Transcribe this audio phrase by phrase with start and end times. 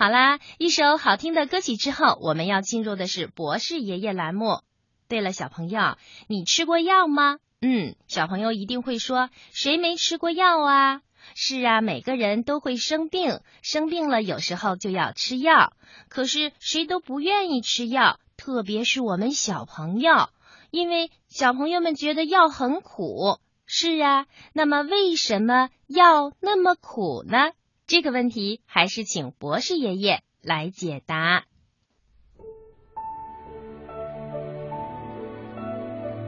[0.00, 4.60] 好啦，一首好听的歌曲之后，我们要进入的是博士爷爷栏目。
[5.08, 5.96] 对了，小朋友，
[6.28, 7.38] 你吃过药吗？
[7.60, 11.00] 嗯，小朋友一定会说，谁没吃过药啊？
[11.34, 15.72] 是啊，每个人都会生病，生病了有时候就要吃药。
[16.08, 20.28] 可是谁都不愿意吃药，特别是我们小朋友，
[20.70, 23.40] 因为小朋友们觉得药很苦。
[23.66, 27.50] 是啊，那么为什么药那么苦呢？
[27.88, 31.44] 这个问题还是请博士爷爷来解答。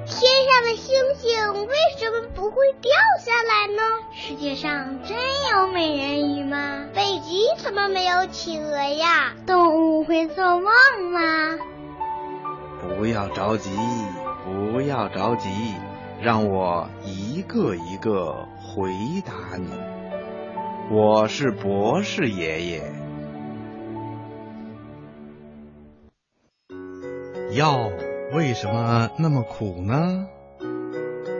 [0.07, 2.91] 天上的星星为什么不会掉
[3.21, 3.83] 下来呢？
[4.11, 5.19] 世界上真
[5.53, 6.87] 有美人鱼吗？
[6.95, 9.35] 北极怎么没有企鹅呀？
[9.47, 10.65] 动物会做梦
[11.13, 11.59] 吗？
[12.81, 13.71] 不要着急，
[14.47, 15.51] 不要着急，
[16.23, 18.95] 让我一个一个回
[19.27, 20.00] 答你。
[20.93, 22.93] 我是博士爷爷。
[27.53, 27.89] 药
[28.33, 30.27] 为什么那么苦呢？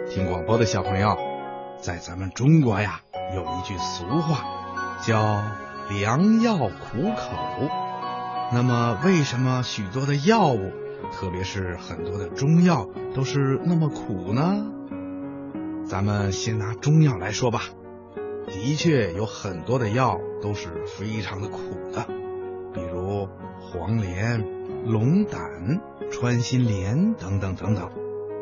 [0.09, 1.17] 听广播的小朋友，
[1.81, 3.01] 在咱们中国呀，
[3.35, 4.45] 有一句俗话
[5.05, 5.43] 叫
[5.99, 7.69] “良药苦口”。
[8.55, 10.71] 那么，为什么许多的药物，
[11.11, 14.65] 特别是很多的中药，都是那么苦呢？
[15.85, 17.63] 咱们先拿中药来说吧。
[18.47, 21.59] 的确有很多的药都是非常的苦
[21.93, 22.05] 的，
[22.73, 23.29] 比如
[23.61, 24.45] 黄连、
[24.85, 27.91] 龙胆、穿心莲等等等等，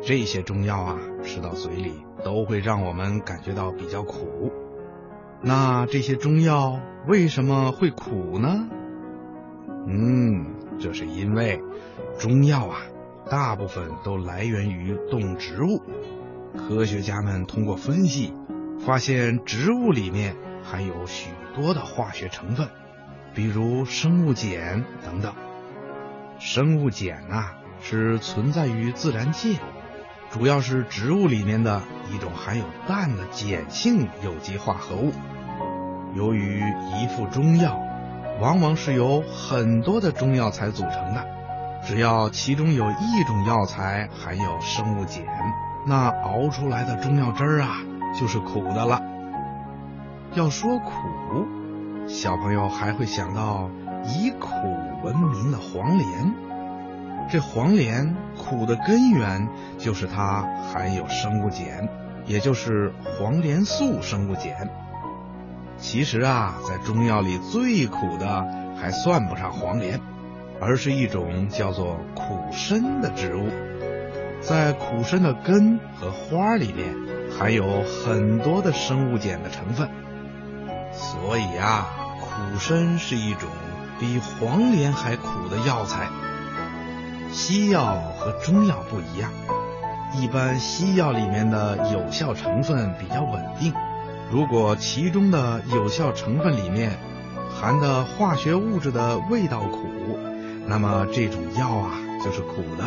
[0.01, 4.51] 这些中药啊，吃到嘴里都会让我们感觉到比较苦。
[5.41, 8.67] 那这些中药为什么会苦呢？
[9.87, 11.61] 嗯，这是因为
[12.17, 12.81] 中药啊，
[13.29, 15.81] 大部分都来源于动植物，
[16.57, 18.33] 科学家们通过分析。
[18.85, 22.69] 发现植物里面含有许多的化学成分，
[23.33, 25.33] 比如生物碱等等。
[26.39, 29.59] 生物碱啊是存在于自然界，
[30.31, 31.81] 主要是植物里面的
[32.11, 35.11] 一种含有氮的碱性有机化合物。
[36.15, 36.61] 由于
[36.95, 37.77] 一副中药
[38.39, 41.25] 往往是由很多的中药材组成的，
[41.85, 45.25] 只要其中有一种药材含有生物碱，
[45.85, 47.81] 那熬出来的中药汁儿啊。
[48.17, 49.01] 就是苦的了。
[50.33, 50.91] 要说苦，
[52.07, 53.69] 小朋友还会想到
[54.05, 54.49] 以苦
[55.03, 56.33] 闻名的黄连。
[57.29, 59.47] 这黄连苦的根源
[59.77, 61.87] 就是它含有生物碱，
[62.25, 64.69] 也就是黄连素生物碱。
[65.77, 68.45] 其实啊，在中药里最苦的
[68.75, 69.99] 还算不上黄连，
[70.59, 73.47] 而是一种叫做苦参的植物。
[74.41, 76.95] 在苦参的根和花里面。
[77.37, 79.87] 含有很多的生物碱的成分，
[80.91, 81.87] 所以啊，
[82.19, 83.47] 苦参是一种
[83.99, 86.09] 比黄连还苦的药材。
[87.31, 89.31] 西药和中药不一样，
[90.19, 93.73] 一般西药里面的有效成分比较稳定。
[94.31, 96.97] 如果其中的有效成分里面
[97.49, 99.87] 含的化学物质的味道苦，
[100.65, 101.91] 那么这种药啊
[102.25, 102.85] 就是苦的，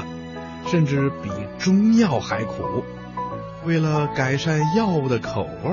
[0.66, 2.84] 甚至比中药还苦。
[3.64, 5.70] 为了改善药物的口味，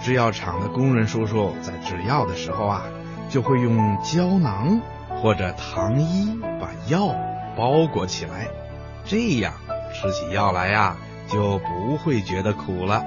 [0.00, 2.84] 制药厂的工人叔叔在制药的时候啊，
[3.28, 4.80] 就会用胶囊
[5.20, 7.14] 或者糖衣把药
[7.56, 8.48] 包裹起来，
[9.04, 9.52] 这样
[9.92, 10.96] 吃起药来呀
[11.28, 13.04] 就不会觉得苦了。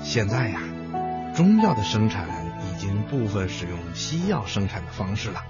[0.00, 0.60] 现在呀，
[1.36, 2.26] 中药的生产
[2.68, 5.42] 已经部分使用西药生产的方式了，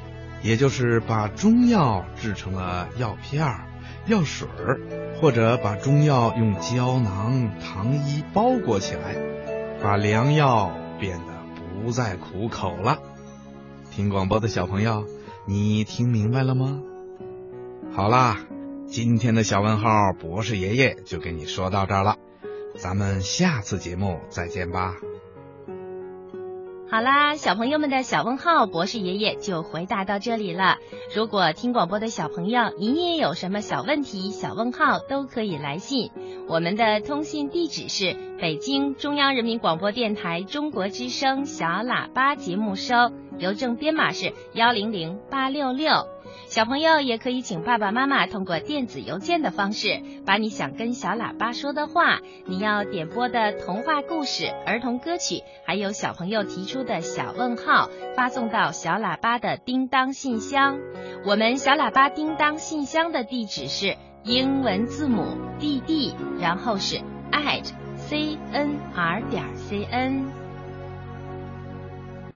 [0.43, 3.65] 也就是把中药制成了药片儿。
[4.07, 4.81] 药水儿，
[5.21, 9.17] 或者把中药用胶囊、糖衣包裹起来，
[9.83, 11.25] 把良药变得
[11.83, 12.99] 不再苦口了。
[13.91, 15.07] 听广播的小朋友，
[15.47, 16.81] 你听明白了吗？
[17.93, 18.39] 好啦，
[18.87, 22.17] 今天的小问号博士爷爷就跟你说到这儿了，
[22.77, 24.95] 咱们下次节目再见吧。
[26.91, 30.79] 好啦，小朋友们的小问号，博士爷爷就回答到这里了。
[31.15, 36.11] 如果听广播的小朋友，你也有什么小问题、小问号，都可以来信。
[36.49, 42.95] 我们的通信地址是北京中央人民广播电台中国之声小喇叭节目收，
[43.39, 46.07] 邮政编码是幺零零八六六。
[46.47, 60.79] 小朋友也可以请爸爸妈妈通过电子邮件的方式，把你想跟小喇叭说的话、你要点播的童话故事、儿童歌曲，还有小朋友提出的小问号，发送到小喇叭的叮当信箱。
[61.27, 66.97] 我们小喇叭叮当信箱的地址是英文字母 D D，然后是
[67.31, 67.65] at
[67.97, 70.48] c n r 点 c n。